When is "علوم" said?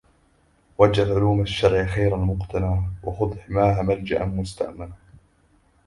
1.11-1.41